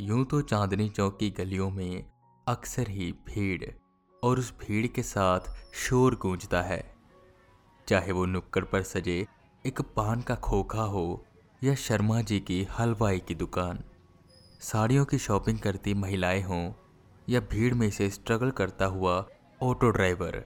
[0.00, 2.04] यूँ तो चांदनी चौक की गलियों में
[2.46, 3.64] अक्सर ही भीड़
[4.22, 5.40] और उस भीड़ के साथ
[5.74, 6.94] शोर गूंजता है।
[7.88, 9.26] चाहे वो नुक्कड़ पर सजे
[9.64, 11.24] एक पान का खोखा हो
[11.64, 13.82] या शर्मा जी की हलवाई की दुकान।
[14.60, 16.72] साड़ियों की शॉपिंग करती महिलाएँ हों
[17.28, 19.18] या भीड़ में से स्ट्रगल करता हुआ
[19.62, 20.44] ऑटो ड्राइवर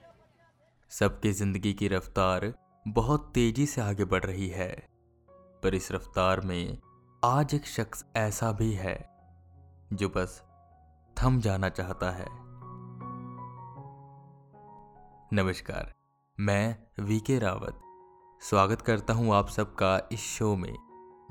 [0.91, 2.53] सबकी ज़िंदगी की रफ्तार
[2.85, 4.71] बहुत तेज़ी से आगे बढ़ रही है।
[5.63, 6.77] पर इस रफ्तार में
[7.23, 9.12] आज एक शख्स ऐसा भी है
[9.93, 10.43] जो बस
[11.23, 12.25] थम जाना चाहता है।
[15.33, 15.93] नमस्कार,
[16.39, 17.81] मैं वीके रावत।
[18.41, 20.75] स्वागत करता हूँ आप सबका इस शो में,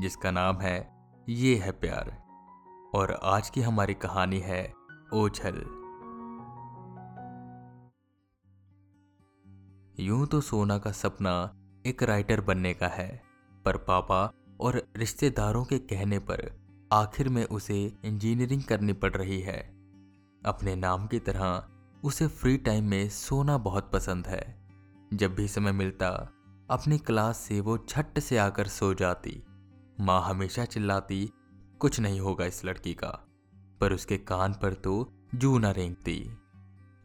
[0.01, 0.95] जिसका नाम है
[1.29, 2.23] ये है प्यार,
[2.95, 4.75] और आज की हमारी कहानी है
[5.15, 5.61] ओझल।
[10.01, 11.55] यूँ तो सोना का सपना
[11.87, 13.23] एक राइटर बनने का है,
[13.65, 16.62] पर पापा और रिश्तेदारों के कहने पर
[16.93, 19.59] आखिर में उसे इंजीनियरिंग करनी पड़ रही है।
[20.47, 21.69] अपने नाम की तरह,
[22.05, 24.69] उसे फ्री टाइम में सोना बहुत पसंद है।
[25.15, 26.31] जब भी समय मिलता,
[26.71, 29.43] अपनी क्लास से वो झट से आकर सो जाती।
[30.01, 31.31] माँ हमेशा चिल्लाती,
[31.79, 33.27] कुछ नहीं होगा इस लड़की का।
[33.81, 36.31] पर उसके कान पर तो जू ना रेंगती।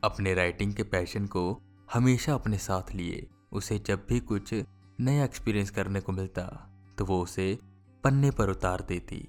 [0.03, 1.61] अपने राइटिंग के पैशन को
[1.94, 4.53] हमेशा अपने साथ लिए। उसे जब भी कुछ
[4.99, 7.59] नया एक्सपीरियंस करने को मिलता तो वो उसे
[8.03, 9.27] पन्ने पर उतार देती।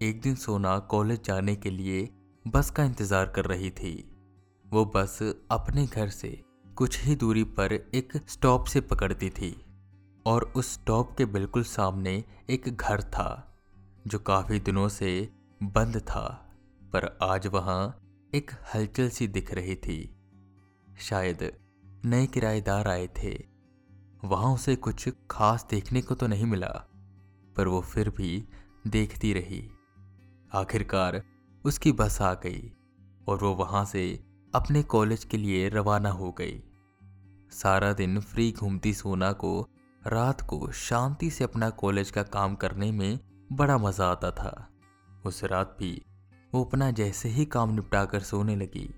[0.00, 2.08] एक दिन सोना कॉलेज जाने के लिए
[2.44, 3.92] बस का इंतज़ार कर रही थी।
[4.64, 5.18] वो बस
[5.50, 6.28] अपने घर से
[6.72, 9.50] कुछ ही दूरी पर एक स्टॉप से पकड़ती थी
[10.26, 12.12] और उस स्टॉप के बिल्कुल सामने
[12.50, 13.58] एक घर था,
[14.06, 15.28] जो काफ़ी दिनों से
[15.60, 16.26] बंद था,
[16.82, 18.00] पर आज वहाँ
[18.32, 19.98] एक हलचल सी दिख रही थी।
[21.00, 21.50] शायद
[22.04, 23.32] नए किराएदार आए थे।
[24.24, 26.72] वहाँ उसे कुछ खास देखने को तो नहीं मिला,
[27.56, 28.44] पर वो फिर भी
[28.86, 29.68] देखती रही।
[30.52, 31.22] आखिरकार
[31.64, 32.70] उसकी बस आ गई
[33.28, 34.02] और वो वहाँ से
[34.54, 36.62] अपने कॉलेज के लिए रवाना हो गई।
[37.52, 39.68] सारा दिन फ्री घूमती सोना को,
[40.02, 43.18] रात को शांति से अपना कॉलेज का काम करने में
[43.52, 44.68] बड़ा मज़ा आता था।
[45.26, 46.00] उस रात भी
[46.52, 48.88] वो अपना जैसे ही काम निपटाकर सोने लगी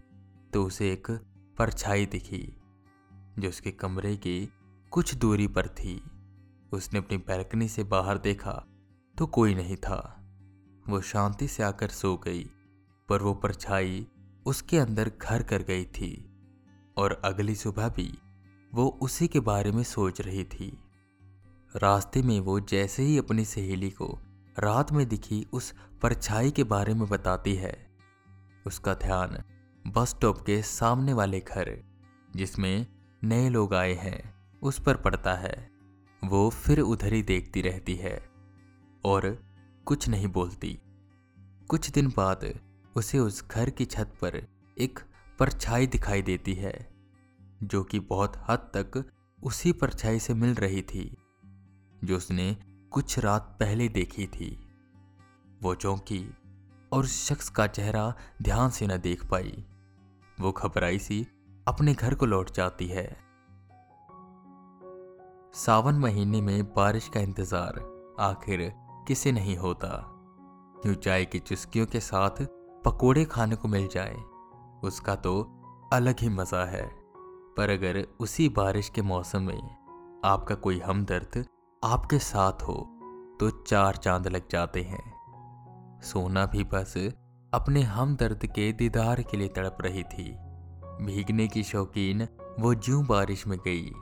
[0.52, 1.10] तो उसे एक
[1.58, 2.42] परछाई दिखी,
[3.38, 4.46] जो उसके कमरे के
[4.92, 6.00] कुछ दूरी पर थी।
[6.72, 8.52] उसने अपनी बैल्कनी से बाहर देखा
[9.16, 10.16] तो कोई नहीं था।
[10.88, 12.50] वो शांति से आकर सो गई,
[13.08, 14.06] पर वो परछाई
[14.46, 16.30] उसके अंदर घर कर गई थी
[16.96, 18.18] और अगली सुबह भी
[18.74, 20.84] वो उसी के बारे में सोच रही थी।
[21.76, 24.18] रास्ते में वो जैसे ही अपनी सहेली को
[24.58, 27.90] रात में दिखी उस परछाई के बारे में बताती है।
[28.66, 29.42] उसका ध्यान
[29.86, 31.78] बस स्टॉप के सामने वाले घर,
[32.36, 32.86] जिसमें
[33.24, 35.70] नए लोग आए हैं, उस पर पड़ता है।
[36.24, 38.30] वो फिर उधर ही देखती रहती है
[39.04, 39.49] और
[39.86, 40.78] कुछ नहीं बोलती।
[41.70, 42.44] कुछ दिन बाद
[42.96, 44.36] उसे उस घर की छत पर
[44.76, 44.98] एक
[45.38, 46.72] परछाई दिखाई देती है,
[47.62, 49.04] जो कि बहुत हद तक
[49.42, 51.04] उसी परछाई से मिल रही थी,
[52.04, 52.56] जो उसने
[52.92, 54.50] कुछ रात पहले देखी थी।
[55.62, 56.24] वो चौंकी
[56.92, 58.12] और उस शख्स का चेहरा
[58.42, 59.64] ध्यान से न देख पाई।
[60.38, 61.26] वो घबराई सी
[61.68, 63.06] अपने घर को लौट जाती है।
[65.54, 67.80] सावन महीने में बारिश का इंतज़ार
[68.20, 68.72] आखिर
[69.10, 69.88] किसे नहीं होता
[70.86, 72.42] यूँ चाय की चुस्कियों के साथ
[72.84, 74.14] पकोड़े खाने को मिल जाए,
[74.84, 75.32] उसका तो
[75.92, 76.84] अलग ही मज़ा है।
[77.56, 81.44] पर अगर उसी बारिश के मौसम में आपका कोई हमदर्द
[81.82, 82.76] आपके साथ हो
[83.40, 86.96] तो चार चाँद लग जाते हैं। सोना भी बस
[87.52, 90.32] अपने हमदर्द के दीदार के लिए तड़प रही थी।
[91.04, 92.28] भीगने की शौकीन
[92.60, 93.92] वो ज्यों बारिश में गई,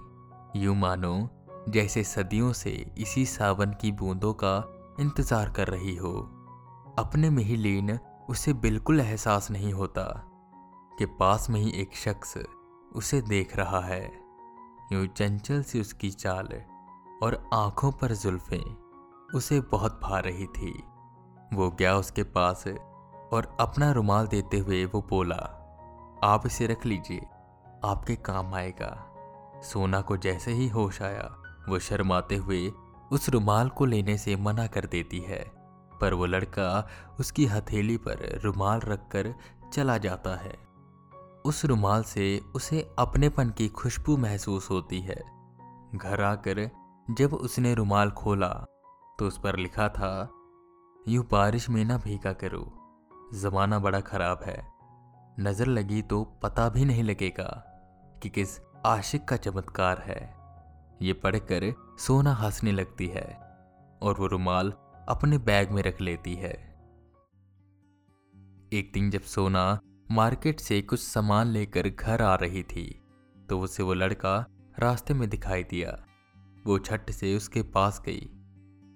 [0.57, 1.29] यूँ मानो
[1.69, 6.13] जैसे सदियों से इसी सावन की बूंदों का इंतज़ार कर रही हो।
[6.99, 7.99] अपने में ही लीन
[8.31, 10.05] उसे बिल्कुल एहसास नहीं होता
[10.93, 12.37] कि पास में ही एक शख्स
[12.93, 14.03] उसे देख रहा है।
[14.93, 16.49] यूँ चंचल सी उसकी चाल
[17.23, 20.73] और आँखों पर जुल्फें उसे बहुत भा रही थी।
[21.55, 22.65] वो गया उसके पास
[23.33, 25.37] और अपना रुमाल देते हुए वो बोला,
[26.25, 27.27] आप इसे रख लीजिए,
[27.85, 28.91] आपके काम आएगा।
[29.65, 31.29] सोना को जैसे ही होश आया,
[31.69, 32.61] वो शर्माते हुए
[33.11, 35.45] उस रुमाल को लेने से मना कर देती है,
[36.01, 36.89] पर वो लड़का
[37.21, 39.35] उसकी हथेली पर रुमाल रखकर
[39.73, 40.57] चला जाता है।
[41.45, 45.23] उस रुमाल से उसे अपनेपन की खुशबू महसूस होती है।
[45.95, 46.69] घर आकर
[47.11, 48.49] जब उसने रुमाल खोला
[49.19, 50.29] तो उस पर लिखा था,
[51.09, 52.65] यूँ बारिश में ना भीगा करो,
[53.35, 54.61] जमाना बड़ा खराब है।
[55.41, 57.51] नज़र लगी तो पता भी नहीं लगेगा
[58.23, 60.38] कि किस आशिक का चमत्कार है।
[61.03, 63.27] ये पढ़कर सोना हंसने लगती है
[64.03, 64.73] और वो रुमाल
[65.09, 66.53] अपने बैग में रख लेती है।
[68.73, 69.81] एक दिन जब सोना
[70.11, 72.85] मार्केट से कुछ सामान लेकर घर आ रही थी
[73.49, 74.45] तो उसे वो लड़का
[74.79, 75.91] रास्ते में दिखाई दिया।
[76.67, 78.29] वो छठ से उसके पास गई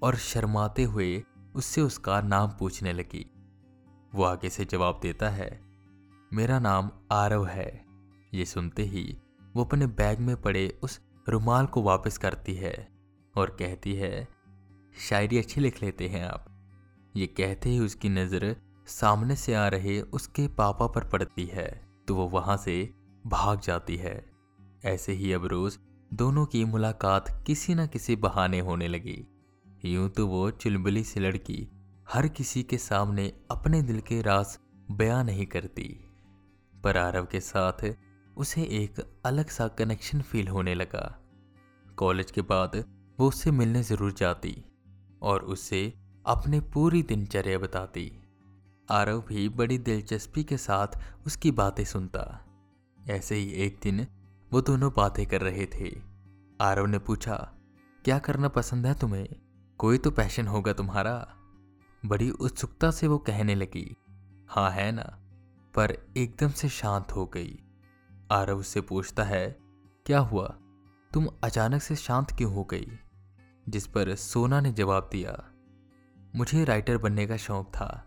[0.02, 1.22] और शर्माते हुए
[1.54, 3.24] उससे उसका नाम पूछने लगी।
[4.12, 5.50] वो आगे से जवाब देता है,
[6.32, 7.84] मेरा नाम आरव है।
[8.34, 9.04] ये सुनते ही
[9.54, 12.74] वो अपने बैग में पड़े उस रुमाल को वापस करती है
[13.34, 14.28] और कहती है,
[15.00, 16.46] शायरी अच्छी लिख लेते हैं आप।
[17.14, 18.54] ये कहते ही उसकी नज़र
[18.88, 21.68] सामने से आ रहे उसके पापा पर पड़ती है
[22.08, 22.74] तो वो वहाँ से
[23.24, 24.24] भाग जाती है।
[24.84, 25.78] ऐसे ही अब रोज
[26.12, 29.22] दोनों की मुलाकात किसी न किसी बहाने होने लगी।
[29.84, 31.68] यूँ तो वो चुलबुली सी लड़की
[32.06, 34.58] हर किसी के सामने अपने दिल के राज
[34.90, 35.88] बयां नहीं करती।
[36.74, 37.84] पर आरव के साथ
[38.36, 41.04] उसे एक अलग सा कनेक्शन फील होने लगा।
[41.98, 42.76] कॉलेज के बाद
[43.18, 44.56] वो उससे मिलने ज़रूर जाती
[45.22, 45.92] और उससे
[46.26, 48.10] अपने पूरी दिनचर्या बताती।
[48.88, 52.24] आरव भी बड़ी दिलचस्पी के साथ उसकी बातें सुनता।
[52.98, 54.06] ऐसे ही एक दिन
[54.50, 55.90] वो दोनों बातें कर रहे थे।
[56.60, 57.36] आरव ने पूछा,
[58.04, 59.26] क्या करना पसंद है तुम्हें?
[59.80, 61.14] कोई तो पैशन होगा तुम्हारा।
[62.02, 63.96] बड़ी उत्सुकता से वो कहने लगी
[64.48, 65.02] हाँ है ना।
[65.74, 67.58] पर एकदम से शांत हो गई।
[68.32, 69.56] आरव उससे पूछता है,
[70.06, 70.56] क्या हुआ?
[71.12, 72.86] तुम अचानक से शांत क्यों हो गई?
[73.68, 75.44] जिस पर सोना ने जवाब दिया,
[76.36, 78.06] मुझे राइटर बनने का शौक था।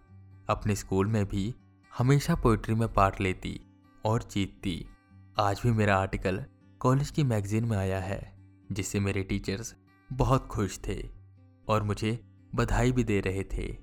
[0.50, 1.56] अपने स्कूल में भी
[1.98, 3.60] हमेशा पोइट्री में पार्ट लेती
[4.06, 4.88] और जीतती।
[5.40, 6.46] आज भी मेरा आर्टिकल
[6.80, 8.34] कॉलेज की मैगजीन में आया है,
[8.72, 9.76] जिससे मेरे टीचर्स
[10.14, 11.10] बहुत खुश थे
[11.68, 12.20] और मुझे
[12.56, 13.78] बधाई भी दे रहे थे।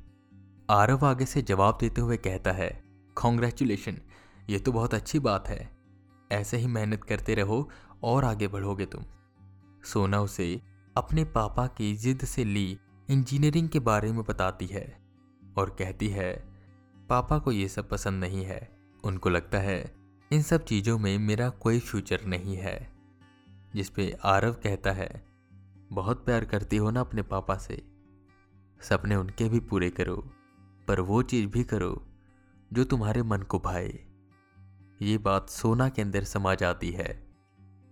[0.70, 2.82] आरव आगे से जवाब देते हुए कहता है
[3.14, 3.98] कॉन्ग्रेचुलेशन
[4.50, 5.81] ये तो बहुत अच्छी बात है।
[6.32, 7.70] ऐसे ही मेहनत करते रहो
[8.02, 9.04] और आगे बढ़ोगे तुम।
[9.84, 10.62] सोना उसे
[10.96, 12.78] अपने पापा की जिद से ली
[13.10, 14.98] इंजीनियरिंग के बारे में बताती है
[15.56, 16.52] और कहती है,
[17.08, 19.94] पापा को ये सब पसंद नहीं है। उनको लगता है,
[20.32, 22.92] इन सब चीज़ों में मेरा कोई फ्यूचर नहीं है।
[23.74, 25.26] जिस पे आरव कहता है,
[25.92, 27.86] बहुत प्यार करती हो ना अपने पापा से।
[28.80, 30.30] सपने उनके भी पूरे करो,
[30.88, 32.06] पर वो चीज़ भी करो
[32.72, 34.11] जो तुम्हारे मन को भाए।
[35.02, 37.34] ये बात सोना के अंदर समा जाती है।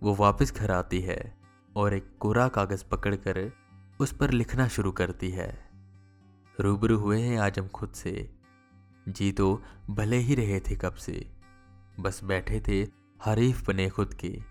[0.03, 1.37] वो वापस घर आती है
[1.75, 3.51] और एक कोरा कागज़ पकड़कर
[3.99, 5.69] उस पर लिखना शुरू करती है।
[6.59, 8.35] रूबरू हुए हैं आज हम खुद से।
[9.09, 11.31] जी तो भले ही रहे थे कब से।
[11.99, 12.87] बस बैठे थे
[13.25, 14.41] हरीफ बने खुद के।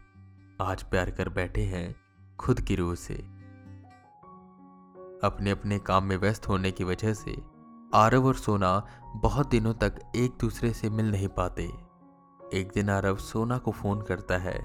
[0.61, 1.97] आज प्यार कर बैठे हैं
[2.37, 3.15] खुद की रूह से।
[5.25, 7.37] अपने अपने काम में व्यस्त होने की वजह से
[7.95, 8.87] आरव और सोना
[9.17, 11.90] बहुत दिनों तक एक दूसरे से मिल नहीं पाते।
[12.55, 14.59] एक दिन आरव सोना को फ़ोन करता है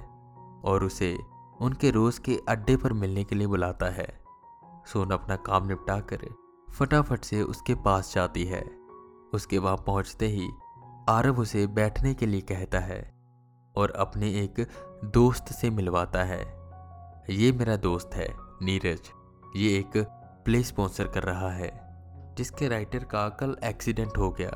[0.66, 1.18] और उसे
[1.62, 4.08] उनके रोज के अड्डे पर मिलने के लिए बुलाता है।
[4.94, 6.28] सोना अपना काम निपटा कर
[6.74, 8.64] फटाफट से उसके पास जाती है।
[9.34, 10.50] उसके वहाँ पहुँचते ही
[11.10, 13.14] आरव उसे बैठने के लिए कहता है
[13.76, 14.68] और अपने एक
[15.06, 16.42] दोस्त से मिलवाता है।
[17.30, 18.28] ये मेरा दोस्त है,
[18.62, 19.12] नीरज।
[19.56, 19.92] ये एक
[20.46, 21.72] प्ले स्पॉन्सर कर रहा है,
[22.38, 24.52] जिसके राइटर का कल एक्सीडेंट हो गया,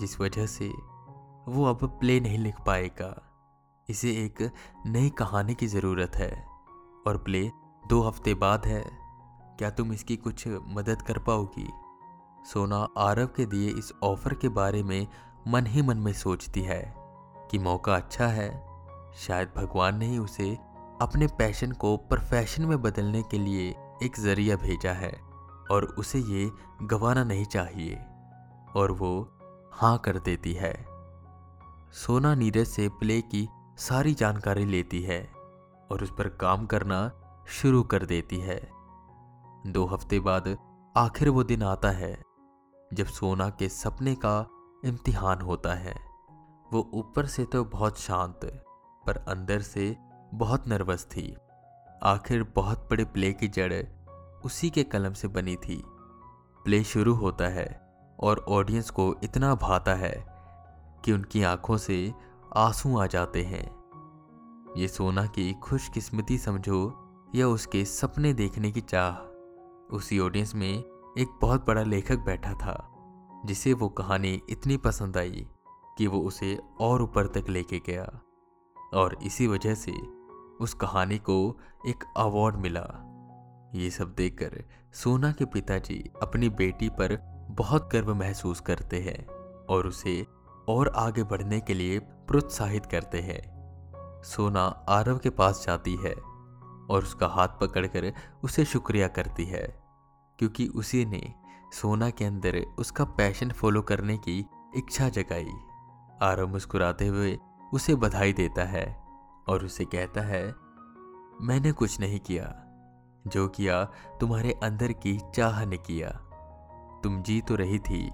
[0.00, 0.72] जिस वजह से
[1.48, 3.22] वो अब प्ले नहीं लिख पाएगा।
[3.88, 4.52] इसे एक
[4.86, 6.46] नई कहानी की ज़रूरत है।
[7.06, 7.50] और प्ले
[7.88, 8.84] दो हफ़्ते बाद है।
[9.58, 11.70] क्या तुम इसकी कुछ मदद कर पाओगी?
[12.52, 15.06] सोना आरव के दिए इस ऑफ़र के बारे में
[15.48, 16.94] मन ही मन में सोचती है
[17.50, 18.66] कि मौका अच्छा है।
[19.16, 20.58] शायद भगवान ने ही उसे
[21.02, 25.20] अपने पैशन को प्रोफेशन में बदलने के लिए एक ज़रिया भेजा है
[25.70, 26.50] और उसे ये
[26.82, 27.96] गंवाना नहीं चाहिए।
[28.76, 29.38] और वो
[29.72, 30.95] हाँ कर देती है।
[31.94, 33.46] सोना नीरज से प्ले की
[33.78, 35.20] सारी जानकारी लेती है
[35.90, 36.98] और उस पर काम करना
[37.48, 38.60] शुरू कर देती है।
[39.66, 40.56] दो हफ़्ते बाद
[40.94, 42.12] आखिर वो दिन आता है,
[42.90, 44.46] जब सोना के सपने का
[44.84, 45.94] इम्तिहान होता है।
[46.70, 48.40] वो ऊपर से तो बहुत शांत,
[49.06, 49.96] पर अंदर से
[50.34, 51.34] बहुत नर्वस थी।
[52.02, 53.72] आखिर बहुत बड़े प्ले की जड़
[54.44, 55.82] उसी के कलम से बनी थी।
[56.64, 57.68] प्ले शुरू होता है
[58.18, 60.14] और ऑडियंस को इतना भाता है
[61.06, 62.14] कि उनकी आँखों से
[62.56, 63.76] आँसू आ जाते हैं।
[64.76, 69.14] ये सोना की खुशकिस्मती समझो या उसके सपने देखने की चाह।
[69.96, 70.78] उसी ऑडियंस में
[71.18, 72.92] एक बहुत बड़ा लेखक बैठा था,
[73.44, 75.46] जिसे वो कहानी इतनी पसंद आई
[75.98, 78.20] कि वो उसे और ऊपर तक लेके गया।
[78.94, 79.92] और इसी वजह से
[80.60, 83.02] उस कहानी को एक अवार्ड मिला।
[83.74, 87.18] ये सब देखकर सोना के पिताजी अपनी बेटी पर
[87.50, 89.26] बहुत गर्व महसूस करते हैं
[89.66, 90.35] और उसे
[90.68, 93.40] और आगे बढ़ने के लिए प्रोत्साहित करते हैं।
[94.22, 98.12] सोना आरव के पास जाती है और उसका हाथ पकड़कर
[98.44, 99.66] उसे शुक्रिया करती है,
[100.38, 101.22] क्योंकि उसी ने
[101.72, 104.38] सोना के अंदर उसका पैशन फॉलो करने की
[104.76, 105.52] इच्छा जगाई।
[106.22, 107.38] आरव मुस्कुराते हुए
[107.74, 108.86] उसे बधाई देता है
[109.48, 110.44] और उसे कहता है,
[111.40, 112.54] मैंने कुछ नहीं किया।
[113.26, 113.84] जो किया,
[114.20, 116.10] तुम्हारे अंदर की चाह ने किया।
[117.04, 118.10] तुम जी तो रही थी,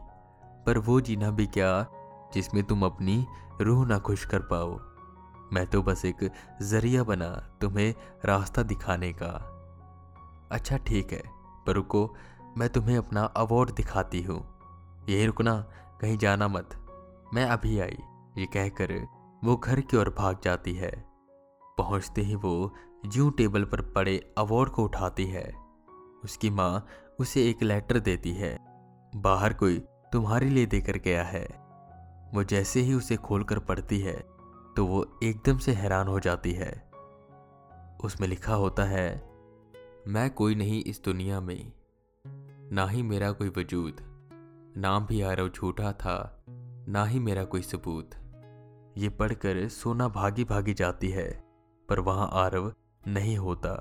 [0.66, 1.72] पर वो जीना भी क्या
[2.34, 3.26] जिसमें तुम अपनी
[3.60, 4.80] रूह ना खुश कर पाओ।
[5.52, 6.30] मैं तो बस एक
[6.62, 9.48] ज़रिया बना तुम्हें रास्ता दिखाने का।
[10.52, 11.22] अच्छा ठीक है,
[11.66, 12.14] पर रुको,
[12.56, 14.40] मैं तुम्हें अपना अवार्ड दिखाती हूँ।
[15.08, 15.60] यही रुकना,
[16.00, 16.78] कहीं जाना मत।
[17.34, 17.98] मैं अभी आई,
[18.38, 19.06] ये कहकर
[19.44, 21.04] वो घर की ओर भाग जाती है।
[21.78, 22.74] पहुँचते ही वो
[23.06, 25.54] ज्यू टेबल पर पड़े अवार्ड को उठाती है।
[26.24, 26.86] उसकी माँ
[27.20, 28.56] उसे एक लेटर देती है।
[29.16, 29.78] बाहर कोई
[30.12, 31.61] तुम्हारे लिए देकर गया है।
[32.32, 34.16] वो जैसे ही उसे खोलकर पढ़ती है
[34.76, 36.72] तो वो एकदम से हैरान हो जाती है।
[38.04, 39.10] उसमें लिखा होता है,
[40.08, 41.72] मैं कोई नहीं इस दुनिया में,
[42.72, 44.00] ना ही मेरा कोई वजूद,
[44.76, 46.44] नाम भी आरव झूठा था,
[46.88, 48.10] ना ही मेरा कोई सबूत।
[48.98, 51.28] ये पढ़कर सोना भागी भागी जाती है,
[51.88, 52.72] पर वहाँ आरव
[53.08, 53.74] नहीं होता।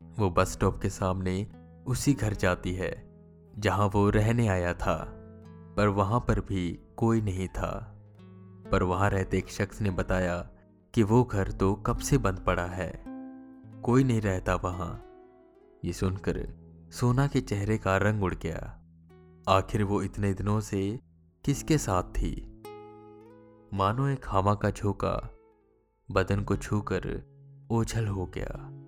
[0.00, 1.46] वो बस स्टॉप के सामने
[1.86, 2.92] उसी घर जाती है,
[3.58, 4.96] जहाँ वो रहने आया था,
[5.76, 8.02] पर वहाँ पर भी कोई नहीं था।
[8.72, 10.50] पर वहाँ रहते एक शख्स ने बताया
[10.94, 13.04] कि वो घर तो कब से बंद पड़ा है।
[13.82, 15.06] कोई नहीं रहता वहाँ।
[15.84, 16.48] ये सुनकर
[16.92, 18.80] सोना के चेहरे का रंग उड़ गया।
[19.48, 21.00] आखिर वो इतने दिनों से
[21.44, 22.62] किसके साथ थी?
[23.74, 25.30] मानो एक हामा का झोंका
[26.10, 27.24] बदन को छूकर
[27.70, 28.81] ओझल हो गया।